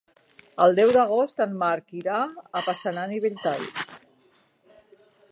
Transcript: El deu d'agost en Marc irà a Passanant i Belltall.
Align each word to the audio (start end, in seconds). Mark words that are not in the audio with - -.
El 0.63 0.71
deu 0.77 0.93
d'agost 0.93 1.43
en 1.43 1.51
Marc 1.63 1.93
irà 1.99 2.21
a 2.61 2.63
Passanant 2.69 3.13
i 3.17 3.19
Belltall. 3.27 3.69